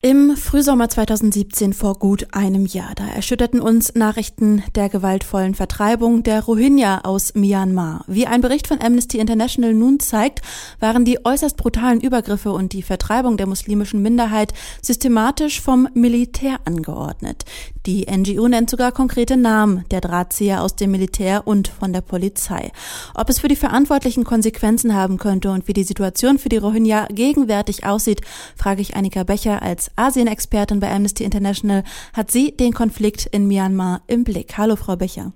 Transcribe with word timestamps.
Im 0.00 0.36
Frühsommer 0.36 0.88
2017 0.88 1.72
vor 1.72 1.98
gut 1.98 2.28
einem 2.30 2.66
Jahr, 2.66 2.92
da 2.94 3.08
erschütterten 3.08 3.58
uns 3.58 3.96
Nachrichten 3.96 4.62
der 4.76 4.88
gewaltvollen 4.88 5.56
Vertreibung 5.56 6.22
der 6.22 6.44
Rohingya 6.44 7.00
aus 7.02 7.34
Myanmar. 7.34 8.04
Wie 8.06 8.28
ein 8.28 8.40
Bericht 8.40 8.68
von 8.68 8.80
Amnesty 8.80 9.18
International 9.18 9.74
nun 9.74 9.98
zeigt, 9.98 10.40
waren 10.78 11.04
die 11.04 11.24
äußerst 11.24 11.56
brutalen 11.56 12.00
Übergriffe 12.00 12.52
und 12.52 12.74
die 12.74 12.82
Vertreibung 12.82 13.36
der 13.38 13.48
muslimischen 13.48 14.00
Minderheit 14.00 14.54
systematisch 14.82 15.60
vom 15.60 15.88
Militär 15.94 16.60
angeordnet. 16.64 17.44
Die 17.84 18.06
NGO 18.08 18.46
nennt 18.46 18.70
sogar 18.70 18.92
konkrete 18.92 19.36
Namen 19.36 19.84
der 19.90 20.00
Drahtzieher 20.00 20.62
aus 20.62 20.76
dem 20.76 20.92
Militär 20.92 21.46
und 21.46 21.66
von 21.66 21.92
der 21.92 22.02
Polizei. 22.02 22.70
Ob 23.14 23.30
es 23.30 23.40
für 23.40 23.48
die 23.48 23.56
Verantwortlichen 23.56 24.22
Konsequenzen 24.22 24.94
haben 24.94 25.16
könnte 25.16 25.50
und 25.50 25.66
wie 25.66 25.72
die 25.72 25.84
Situation 25.84 26.38
für 26.38 26.50
die 26.50 26.58
Rohingya 26.58 27.06
gegenwärtig 27.10 27.84
aussieht, 27.84 28.20
frage 28.56 28.82
ich 28.82 28.94
Annika 28.94 29.24
Becher 29.24 29.62
als 29.62 29.87
Asien-Expertin 29.96 30.80
bei 30.80 30.90
Amnesty 30.90 31.24
International. 31.24 31.84
Hat 32.12 32.30
sie 32.30 32.56
den 32.56 32.72
Konflikt 32.72 33.26
in 33.26 33.48
Myanmar 33.48 34.02
im 34.06 34.24
Blick? 34.24 34.56
Hallo, 34.56 34.76
Frau 34.76 34.96
Becher. 34.96 35.32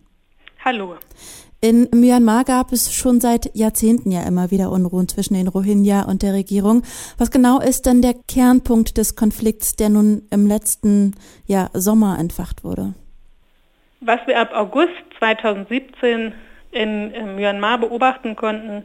Hallo. 0.65 0.97
In 1.61 1.88
Myanmar 1.95 2.42
gab 2.42 2.73
es 2.73 2.92
schon 2.92 3.20
seit 3.20 3.55
Jahrzehnten 3.55 4.11
ja 4.11 4.23
immer 4.27 4.51
wieder 4.51 4.73
Unruhen 4.73 5.06
zwischen 5.06 5.34
den 5.34 5.47
Rohingya 5.47 6.02
und 6.02 6.23
der 6.23 6.33
Regierung. 6.33 6.83
Was 7.19 7.30
genau 7.30 7.61
ist 7.61 7.87
denn 7.87 8.02
der 8.02 8.15
Kernpunkt 8.27 8.97
des 8.98 9.15
Konflikts, 9.15 9.77
der 9.77 9.88
nun 9.88 10.23
im 10.33 10.48
letzten 10.48 11.14
ja, 11.47 11.70
Sommer 11.73 12.19
entfacht 12.19 12.64
wurde? 12.64 12.95
Was 14.00 14.19
wir 14.27 14.41
ab 14.41 14.50
August 14.53 14.91
2017 15.20 16.34
in, 16.73 17.11
in 17.12 17.37
Myanmar 17.37 17.78
beobachten 17.78 18.34
konnten, 18.34 18.84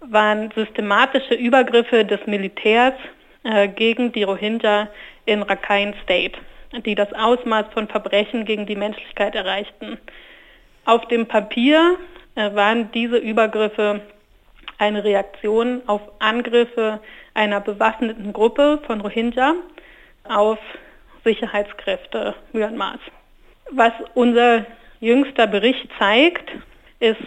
waren 0.00 0.50
systematische 0.54 1.34
Übergriffe 1.34 2.06
des 2.06 2.20
Militärs 2.26 2.94
äh, 3.44 3.68
gegen 3.68 4.12
die 4.12 4.22
Rohingya 4.22 4.88
in 5.26 5.42
Rakhine 5.42 5.94
State, 6.02 6.38
die 6.84 6.94
das 6.94 7.12
Ausmaß 7.12 7.66
von 7.72 7.88
Verbrechen 7.88 8.44
gegen 8.44 8.66
die 8.66 8.76
Menschlichkeit 8.76 9.34
erreichten. 9.34 9.98
Auf 10.84 11.06
dem 11.08 11.26
Papier 11.26 11.98
äh, 12.34 12.54
waren 12.54 12.90
diese 12.92 13.16
Übergriffe 13.16 14.00
eine 14.78 15.04
Reaktion 15.04 15.82
auf 15.86 16.02
Angriffe 16.18 17.00
einer 17.34 17.60
bewaffneten 17.60 18.32
Gruppe 18.32 18.80
von 18.86 19.00
Rohingya 19.00 19.54
auf 20.28 20.58
Sicherheitskräfte 21.24 22.34
Myanmars. 22.52 23.00
Was 23.70 23.92
unser 24.14 24.66
jüngster 25.00 25.46
Bericht 25.46 25.88
zeigt, 25.98 26.50
ist, 27.00 27.20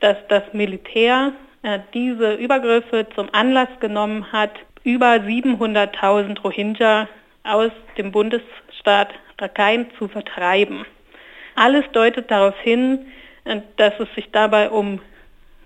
dass 0.00 0.16
das 0.28 0.42
Militär 0.52 1.32
äh, 1.62 1.80
diese 1.94 2.34
Übergriffe 2.34 3.06
zum 3.14 3.28
Anlass 3.32 3.68
genommen 3.80 4.32
hat, 4.32 4.52
über 4.84 5.14
700.000 5.14 6.40
Rohingya 6.40 7.08
aus 7.44 7.72
dem 7.96 8.12
Bundesstaat 8.12 9.08
Rakhine 9.38 9.86
zu 9.98 10.08
vertreiben. 10.08 10.84
Alles 11.54 11.84
deutet 11.92 12.30
darauf 12.30 12.58
hin, 12.60 13.06
dass 13.76 13.94
es 13.98 14.08
sich 14.14 14.30
dabei 14.30 14.70
um 14.70 15.00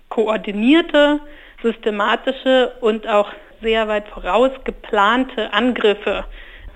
koordinierte, 0.09 1.19
systematische 1.61 2.73
und 2.81 3.07
auch 3.07 3.31
sehr 3.61 3.87
weit 3.87 4.07
voraus 4.07 4.51
geplante 4.63 5.51
Angriffe 5.53 6.25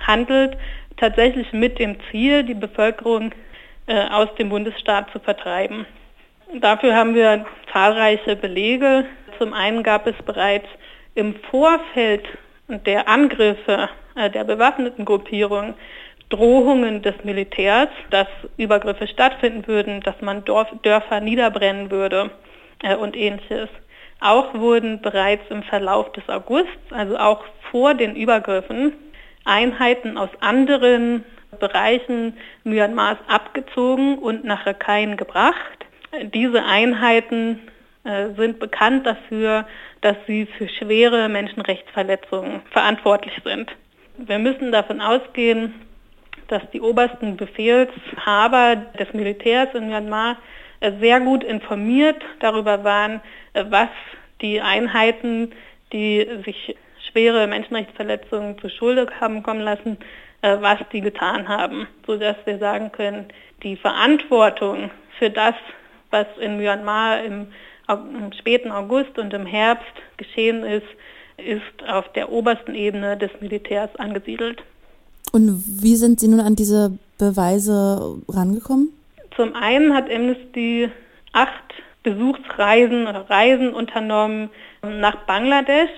handelt, 0.06 0.58
tatsächlich 0.98 1.52
mit 1.53 1.80
dem 1.80 1.98
Ziel, 2.09 2.44
die 2.44 2.53
Bevölkerung 2.53 3.31
äh, 3.88 4.08
aus 4.09 4.34
dem 4.36 4.50
Bundesstaat 4.50 5.12
zu 5.12 5.20
vertreiben. 5.20 5.86
Dafür 6.59 6.96
haben 6.96 7.14
wir 7.16 7.46
zahlreiche 7.72 8.36
Belege. 8.36 9.06
Zum 9.38 9.53
einen 9.53 9.84
gab 9.84 10.08
es 10.08 10.16
bereits 10.26 10.68
im 11.20 11.36
Vorfeld 11.52 12.25
der 12.70 13.09
Angriffe 13.09 13.89
äh, 14.16 14.30
der 14.30 14.45
bewaffneten 14.45 15.03
Gruppierung 15.03 15.73
Drohungen 16.30 17.02
des 17.02 17.16
Militärs, 17.23 17.89
dass 18.09 18.28
Übergriffe 18.56 19.07
stattfinden 19.07 19.68
würden, 19.68 20.00
dass 20.02 20.16
man 20.22 20.46
Dörfer 20.46 21.19
niederbrennen 21.19 21.91
würde 21.91 22.30
äh, 22.84 22.96
und 22.96 23.18
ähnliches. 23.18 23.68
Auch 24.22 24.53
wurden 24.53 25.02
bereits 25.02 25.44
im 25.50 25.63
Verlauf 25.63 26.12
des 26.13 26.28
Augusts, 26.30 26.69
also 26.91 27.18
auch 27.18 27.44
vor 27.72 27.96
den 27.96 28.16
Übergriffen, 28.16 28.94
Einheiten 29.44 30.18
aus 30.18 30.30
anderen 30.40 31.25
Bereichen 31.59 32.38
Myanmars 32.63 33.18
abgezogen 33.28 34.19
und 34.19 34.46
nach 34.46 34.66
Rakhine 34.66 35.16
gebracht. 35.16 35.86
Diese 36.34 36.63
Einheiten 36.63 37.59
sind 38.04 38.60
bekannt 38.60 39.06
dafür, 39.06 39.68
dass 40.02 40.16
sie 40.26 40.46
für 40.58 40.70
schwere 40.70 41.28
Menschenrechtsverletzungen 41.28 42.62
verantwortlich 42.72 43.34
sind. 43.44 43.70
Wir 44.18 44.40
müssen 44.40 44.72
davon 44.72 45.02
ausgehen, 45.02 45.74
dass 46.50 46.62
die 46.72 46.82
obersten 46.82 47.38
Befehlshaber 47.38 48.76
des 48.98 49.14
Militärs 49.14 49.70
in 49.74 49.88
Myanmar 49.88 50.38
äh, 50.82 50.92
sehr 51.00 51.20
gut 51.22 51.44
informiert 51.44 52.22
darüber 52.40 52.84
waren, 52.84 53.22
äh, 53.54 53.64
was 53.70 53.90
die 54.42 54.60
Einheiten, 54.62 55.54
die 55.94 56.28
sich 56.46 56.76
schwere 57.12 57.48
Menschenrechtsverletzungen 57.48 58.60
zu 58.60 58.70
Schulde 58.70 59.08
haben 59.20 59.44
kommen 59.44 59.62
lassen, 59.62 59.98
äh, 60.42 60.58
was 60.60 60.80
die 60.92 61.02
getan 61.02 61.48
haben, 61.48 61.88
sodass 62.06 62.36
wir 62.46 62.58
sagen 62.58 62.92
können, 62.92 63.28
die 63.64 63.76
Verantwortung 63.76 64.92
für 65.18 65.30
das, 65.30 65.56
was 66.12 66.28
in 66.40 66.58
Myanmar 66.58 67.24
im, 67.24 67.48
im 67.89 68.31
späten 68.33 68.72
August 68.72 69.17
und 69.17 69.33
im 69.33 69.45
Herbst 69.45 69.94
geschehen 70.17 70.63
ist, 70.63 70.88
ist 71.38 71.89
auf 71.89 72.11
der 72.13 72.31
obersten 72.31 72.75
Ebene 72.75 73.17
des 73.17 73.31
Militärs 73.39 73.95
angesiedelt. 73.97 74.61
Und 75.31 75.63
wie 75.81 75.95
sind 75.95 76.19
Sie 76.19 76.27
nun 76.27 76.39
an 76.39 76.55
diese 76.55 76.97
Beweise 77.17 78.17
rangekommen? 78.27 78.89
Zum 79.35 79.55
einen 79.55 79.94
hat 79.94 80.11
Amnesty 80.11 80.89
acht 81.33 81.53
Besuchsreisen 82.03 83.07
oder 83.07 83.29
Reisen 83.29 83.73
unternommen 83.73 84.50
nach 84.81 85.25
Bangladesch, 85.25 85.91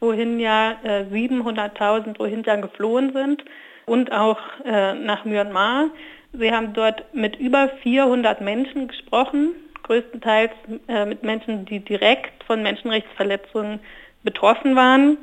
wohin 0.00 0.38
ja 0.38 0.76
äh, 0.82 1.04
700.000 1.12 2.16
Rohingya 2.16 2.56
geflohen 2.56 3.12
sind 3.12 3.44
und 3.86 4.12
auch 4.12 4.38
äh, 4.64 4.94
nach 4.94 5.24
Myanmar. 5.24 5.90
Sie 6.32 6.52
haben 6.52 6.72
dort 6.74 7.02
mit 7.14 7.36
über 7.36 7.70
400 7.82 8.40
Menschen 8.40 8.88
gesprochen, 8.88 9.50
größtenteils 9.88 10.52
äh, 10.86 11.06
mit 11.06 11.22
Menschen, 11.22 11.64
die 11.64 11.80
direkt 11.80 12.44
von 12.44 12.62
Menschenrechtsverletzungen 12.62 13.80
betroffen 14.22 14.76
waren. 14.76 15.16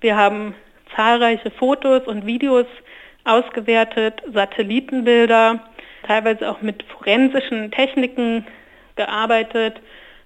Wir 0.00 0.16
haben 0.16 0.54
zahlreiche 0.94 1.50
Fotos 1.50 2.06
und 2.06 2.24
Videos 2.24 2.66
ausgewertet, 3.24 4.22
Satellitenbilder, 4.32 5.60
teilweise 6.06 6.50
auch 6.50 6.62
mit 6.62 6.82
forensischen 6.84 7.70
Techniken 7.72 8.46
gearbeitet 8.96 9.80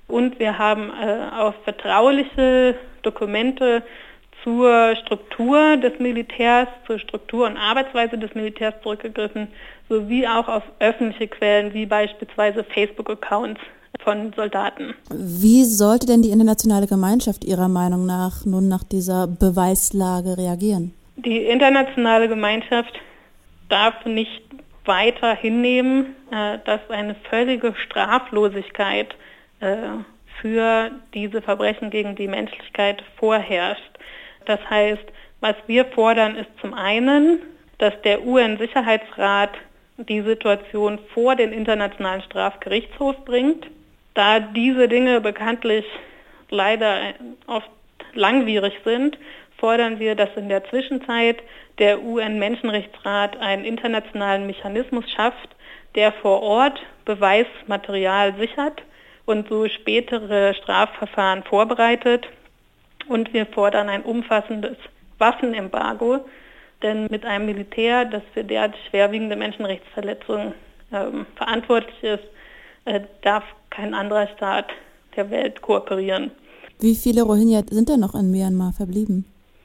und 0.09 0.39
wir 0.39 0.59
haben 0.59 0.91
äh, 0.91 1.35
auf 1.35 1.55
vertrauliche 1.65 2.75
Dokumente 3.03 3.83
zur 4.43 4.95
Struktur 5.03 5.77
des 5.77 5.99
Militärs, 5.99 6.69
zur 6.87 6.99
Struktur 6.99 7.47
und 7.47 7.57
Arbeitsweise 7.57 8.17
des 8.19 8.35
Militärs 8.35 8.75
zurückgegriffen, 8.83 9.49
sowie 9.89 10.27
auch 10.27 10.49
auf 10.49 10.63
öffentliche 10.79 11.29
Quellen 11.29 11.75
wie 11.75 11.87
beispielsweise 11.87 12.63
Facebook-Accounts 12.63 13.61
von 14.03 14.33
Soldaten. 14.35 14.95
Wie 15.11 15.65
sollte 15.65 16.07
denn 16.07 16.23
die 16.23 16.31
internationale 16.31 16.87
Gemeinschaft 16.87 17.45
Ihrer 17.45 17.69
Meinung 17.69 18.07
nach 18.07 18.45
nun 18.45 18.69
nach 18.69 18.85
dieser 18.85 19.27
Beweislage 19.27 20.37
reagieren? 20.37 20.95
Die 21.17 21.45
internationale 21.45 22.29
Gemeinschaft 22.29 22.93
darf 23.69 24.05
nicht 24.05 24.43
weiter 24.85 25.35
hinnehmen, 25.35 26.15
äh, 26.31 26.59
dass 26.65 26.81
eine 26.91 27.17
völlige 27.29 27.75
Straflosigkeit 27.87 29.15
äh, 29.61 29.77
für 30.41 30.91
diese 31.15 31.43
Verbrechen 31.43 31.91
gegen 31.91 32.15
die 32.15 32.29
Menschlichkeit 32.29 33.03
vorherrscht. 33.19 33.83
Das 34.45 34.61
heißt, 34.69 35.05
was 35.41 35.57
wir 35.67 35.85
fordern, 35.87 36.37
ist 36.37 36.51
zum 36.61 36.75
einen, 36.75 37.41
dass 37.79 37.95
der 38.03 38.25
UN-Sicherheitsrat 38.25 39.51
die 39.99 40.23
Situation 40.23 40.99
vor 41.15 41.37
den 41.37 41.53
Internationalen 41.53 42.23
Strafgerichtshof 42.23 43.17
bringt. 43.25 43.67
Da 44.17 44.41
diese 44.41 44.89
Dinge 44.89 45.21
bekanntlich 45.21 45.85
leider 46.49 47.13
oft 47.47 47.71
langwierig 48.15 48.73
sind, 48.83 49.19
fordern 49.59 49.99
wir, 49.99 50.15
dass 50.15 50.31
in 50.37 50.49
der 50.49 50.65
Zwischenzeit 50.65 51.37
der 51.79 52.03
UN-Menschenrechtsrat 52.03 53.37
einen 53.37 53.67
internationalen 53.67 54.47
Mechanismus 54.47 55.05
schafft, 55.11 55.51
der 55.95 56.13
vor 56.13 56.43
Ort 56.43 56.81
Beweismaterial 57.05 58.35
sichert 58.39 58.83
und 59.27 59.49
so 59.51 59.69
spätere 59.69 60.55
Strafverfahren 60.55 61.43
vorbereitet. 61.43 62.27
Und 63.09 63.35
wir 63.35 63.45
fordern 63.45 63.91
ein 63.91 64.03
umfassendes 64.03 64.79
Waffenembargo, 65.19 66.25
denn 66.83 67.07
mit 67.11 67.27
einem 67.27 67.45
Militär, 67.45 68.07
das 68.07 68.23
für 68.33 68.45
derart 68.45 68.75
schwerwiegende 68.89 69.37
Menschenrechtsverletzungen 69.37 70.55
ähm, 70.91 71.27
verantwortlich 71.37 72.03
ist, 72.03 72.25
äh, 72.87 73.01
darf 73.21 73.45
kein 73.77 73.95
anderer 73.95 74.27
Staat 74.37 74.67
der 75.17 75.31
Welt 75.31 75.61
kooperieren. 75.61 76.31
Wie 76.81 76.95
viele 76.95 77.23
Rohingya 77.23 77.63
sind 77.71 77.89
denn 77.89 78.01
noch 78.01 78.15
in 78.15 78.31
Myanmar 78.31 78.73
verblieben? 78.73 79.25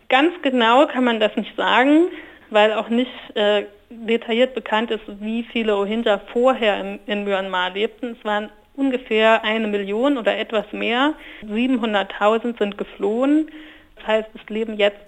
Ganz 0.09 0.33
genau 0.41 0.85
kann 0.87 1.05
man 1.05 1.19
das 1.19 1.35
nicht 1.35 1.55
sagen, 1.55 2.07
weil 2.49 2.73
auch 2.73 2.89
nicht 2.89 3.11
äh, 3.35 3.63
detailliert 3.89 4.53
bekannt 4.53 4.91
ist, 4.91 5.03
wie 5.19 5.43
viele 5.43 5.73
Rohingya 5.73 6.19
vorher 6.33 6.79
in, 6.79 6.99
in 7.05 7.23
Myanmar 7.23 7.71
lebten. 7.71 8.17
Es 8.19 8.25
waren 8.25 8.49
ungefähr 8.75 9.43
eine 9.43 9.67
Million 9.67 10.17
oder 10.17 10.37
etwas 10.37 10.65
mehr. 10.71 11.13
700.000 11.45 12.57
sind 12.57 12.77
geflohen. 12.77 13.49
Das 13.95 14.07
heißt, 14.07 14.29
es 14.33 14.49
leben 14.49 14.77
jetzt 14.77 14.99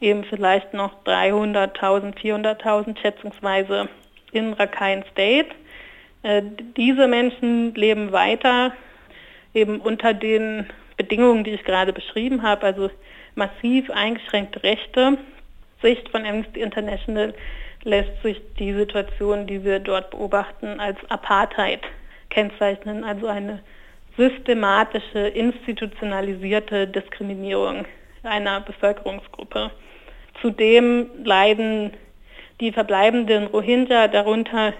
eben 0.00 0.24
vielleicht 0.24 0.74
noch 0.74 0.92
300.000, 1.04 2.14
400.000 2.16 2.98
schätzungsweise 2.98 3.88
in 4.32 4.52
Rakhine 4.52 5.04
State. 5.12 5.48
Äh, 6.22 6.42
diese 6.76 7.08
Menschen 7.08 7.74
leben 7.74 8.12
weiter 8.12 8.72
eben 9.54 9.80
unter 9.80 10.14
den 10.14 10.66
Bedingungen, 10.96 11.44
die 11.44 11.52
ich 11.52 11.64
gerade 11.64 11.92
beschrieben 11.92 12.42
habe, 12.42 12.66
also 12.66 12.90
massiv 13.34 13.90
eingeschränkte 13.90 14.62
Rechte. 14.62 15.18
Sicht 15.82 16.08
von 16.10 16.26
Amnesty 16.26 16.60
International 16.60 17.34
lässt 17.84 18.22
sich 18.22 18.40
die 18.58 18.74
Situation, 18.74 19.46
die 19.46 19.64
wir 19.64 19.78
dort 19.78 20.10
beobachten, 20.10 20.78
als 20.78 20.98
Apartheid 21.08 21.80
kennzeichnen, 22.28 23.02
also 23.02 23.26
eine 23.26 23.60
systematische, 24.16 25.28
institutionalisierte 25.28 26.86
Diskriminierung 26.86 27.86
einer 28.22 28.60
Bevölkerungsgruppe. 28.60 29.70
Zudem 30.42 31.06
leiden 31.24 31.92
die 32.60 32.72
verbleibenden 32.72 33.46
Rohingya 33.46 34.08
darunter, 34.08 34.74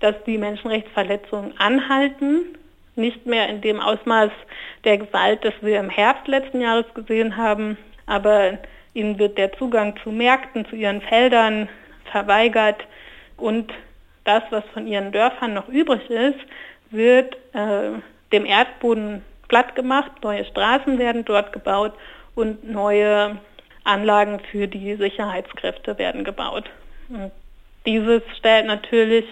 dass 0.00 0.14
die 0.26 0.38
Menschenrechtsverletzungen 0.38 1.58
anhalten, 1.58 2.56
nicht 2.96 3.26
mehr 3.26 3.48
in 3.48 3.60
dem 3.60 3.80
Ausmaß 3.80 4.30
der 4.84 4.98
Gewalt, 4.98 5.44
das 5.44 5.54
wir 5.60 5.78
im 5.78 5.90
Herbst 5.90 6.26
letzten 6.26 6.60
Jahres 6.60 6.86
gesehen 6.94 7.36
haben, 7.36 7.76
aber 8.06 8.58
ihnen 8.94 9.18
wird 9.18 9.38
der 9.38 9.52
Zugang 9.52 9.94
zu 10.02 10.10
Märkten, 10.10 10.66
zu 10.66 10.76
ihren 10.76 11.00
Feldern 11.00 11.68
verweigert. 12.10 12.80
Und 13.36 13.72
das, 14.24 14.42
was 14.50 14.64
von 14.72 14.86
ihren 14.86 15.12
Dörfern 15.12 15.54
noch 15.54 15.68
übrig 15.68 16.08
ist, 16.10 16.38
wird 16.90 17.34
äh, 17.54 17.92
dem 18.32 18.44
Erdboden 18.44 19.22
platt 19.48 19.74
gemacht, 19.74 20.10
neue 20.22 20.44
Straßen 20.44 20.98
werden 20.98 21.24
dort 21.24 21.52
gebaut 21.52 21.92
und 22.34 22.68
neue 22.68 23.38
Anlagen 23.84 24.40
für 24.50 24.68
die 24.68 24.94
Sicherheitskräfte 24.96 25.98
werden 25.98 26.24
gebaut. 26.24 26.64
Und 27.08 27.32
dieses 27.86 28.22
stellt 28.36 28.66
natürlich 28.66 29.24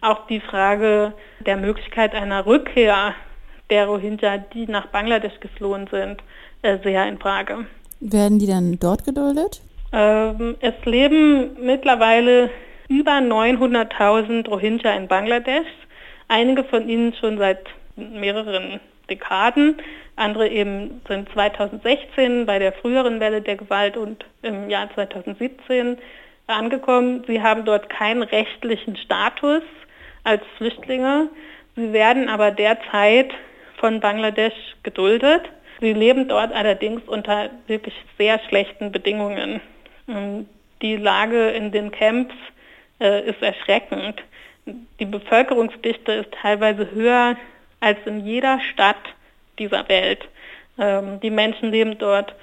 auch 0.00 0.26
die 0.26 0.40
Frage 0.40 1.12
der 1.40 1.56
Möglichkeit 1.56 2.14
einer 2.14 2.46
Rückkehr 2.46 3.14
der 3.70 3.86
Rohingya, 3.86 4.38
die 4.38 4.66
nach 4.66 4.86
Bangladesch 4.86 5.40
geflohen 5.40 5.88
sind, 5.90 6.22
äh, 6.62 6.78
sehr 6.82 7.06
in 7.06 7.18
Frage. 7.18 7.66
Werden 8.00 8.38
die 8.38 8.46
dann 8.46 8.78
dort 8.78 9.04
geduldet? 9.04 9.60
Ähm, 9.92 10.56
es 10.60 10.74
leben 10.84 11.64
mittlerweile 11.64 12.50
über 12.88 13.18
900.000 13.18 14.48
Rohingya 14.48 14.94
in 14.94 15.08
Bangladesch. 15.08 15.66
Einige 16.28 16.64
von 16.64 16.88
ihnen 16.88 17.14
schon 17.14 17.38
seit 17.38 17.66
mehreren 17.96 18.80
Dekaden. 19.10 19.76
Andere 20.16 20.48
eben 20.48 21.00
sind 21.08 21.28
2016 21.32 22.46
bei 22.46 22.58
der 22.58 22.72
früheren 22.72 23.20
Welle 23.20 23.40
der 23.40 23.56
Gewalt 23.56 23.96
und 23.96 24.24
im 24.42 24.68
Jahr 24.68 24.92
2017 24.94 25.98
angekommen. 26.46 27.24
Sie 27.26 27.42
haben 27.42 27.64
dort 27.64 27.88
keinen 27.88 28.22
rechtlichen 28.22 28.96
Status 28.96 29.62
als 30.24 30.42
Flüchtlinge. 30.56 31.28
Sie 31.76 31.92
werden 31.92 32.28
aber 32.28 32.50
derzeit 32.50 33.32
von 33.76 34.00
Bangladesch 34.00 34.76
geduldet. 34.82 35.42
Sie 35.80 35.92
leben 35.92 36.28
dort 36.28 36.52
allerdings 36.52 37.02
unter 37.06 37.50
wirklich 37.66 37.94
sehr 38.18 38.40
schlechten 38.48 38.90
Bedingungen. 38.90 39.60
Die 40.82 40.96
Lage 40.96 41.50
in 41.50 41.70
den 41.70 41.90
Camps 41.92 42.34
äh, 43.00 43.28
ist 43.28 43.40
erschreckend. 43.42 44.22
Die 44.98 45.04
Bevölkerungsdichte 45.04 46.12
ist 46.12 46.32
teilweise 46.32 46.90
höher 46.90 47.36
als 47.80 47.98
in 48.06 48.24
jeder 48.24 48.60
Stadt 48.72 48.96
dieser 49.58 49.88
Welt. 49.88 50.26
Ähm, 50.78 51.20
die 51.20 51.30
Menschen 51.30 51.70
leben 51.70 51.98
dort 51.98 52.34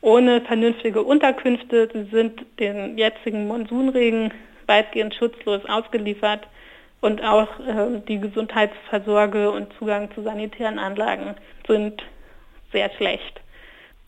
ohne 0.00 0.40
vernünftige 0.40 1.02
Unterkünfte. 1.02 1.88
Sie 1.92 2.04
sind 2.04 2.40
den 2.58 2.96
jetzigen 2.98 3.46
Monsunregen 3.46 4.32
weitgehend 4.66 5.14
schutzlos 5.14 5.64
ausgeliefert 5.66 6.46
und 7.00 7.22
auch 7.22 7.48
äh, 7.60 8.00
die 8.08 8.18
Gesundheitsversorge 8.20 9.50
und 9.50 9.68
Zugang 9.78 10.10
zu 10.14 10.22
sanitären 10.22 10.78
Anlagen 10.78 11.34
sind 11.66 12.02
sehr 12.72 12.90
schlecht. 12.90 13.40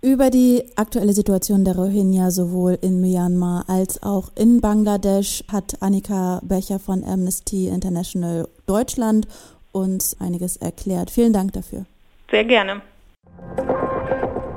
Über 0.05 0.31
die 0.31 0.65
aktuelle 0.75 1.13
Situation 1.13 1.65
der 1.65 1.77
Rohingya 1.77 2.33
sowohl 2.33 2.77
in 2.83 3.01
Myanmar 3.01 3.65
als 3.69 4.03
auch 4.03 4.31
in 4.37 4.61
Bangladesch 4.61 5.45
hat 5.51 5.81
Annika 5.81 6.41
Becher 6.43 6.81
von 6.81 7.05
Amnesty 7.05 7.69
International 7.69 8.49
Deutschland 8.67 9.29
uns 9.71 10.17
einiges 10.21 10.57
erklärt. 10.57 11.11
Vielen 11.11 11.33
Dank 11.33 11.53
dafür. 11.53 11.87
Sehr 12.31 12.45
gerne. 12.45 12.83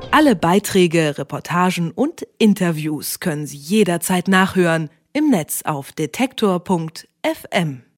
Alle 0.10 0.36
Beiträge, 0.36 1.16
Reportagen 1.18 1.92
und 1.92 2.26
Interviews 2.40 3.20
können 3.20 3.46
Sie 3.46 3.58
jederzeit 3.58 4.28
nachhören 4.28 4.90
im 5.14 5.30
Netz 5.30 5.62
auf 5.64 5.92
detektor.fm. 5.92 7.85